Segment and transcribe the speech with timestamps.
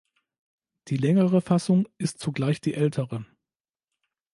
[0.87, 3.23] Die längere Fassung ist zugleich die ältere.